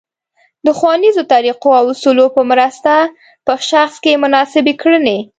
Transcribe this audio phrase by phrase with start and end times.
[0.65, 2.93] د ښونیزو طریقو او اصولو په مرسته
[3.45, 5.17] په شخص کې مناسبې کړنې